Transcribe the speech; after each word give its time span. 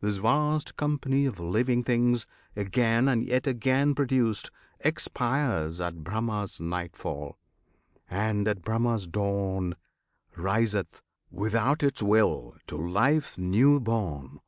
this 0.00 0.16
vast 0.16 0.74
company 0.78 1.26
of 1.26 1.38
living 1.38 1.84
things 1.84 2.26
Again 2.56 3.08
and 3.08 3.22
yet 3.22 3.46
again 3.46 3.94
produced 3.94 4.50
expires 4.80 5.82
At 5.82 6.02
Brahma's 6.02 6.58
Nightfall; 6.58 7.36
and, 8.08 8.48
at 8.48 8.62
Brahma's 8.62 9.06
Dawn, 9.06 9.76
Riseth, 10.34 11.02
without 11.30 11.82
its 11.82 12.02
will, 12.02 12.56
to 12.68 12.78
life 12.78 13.36
new 13.36 13.78
born. 13.78 14.40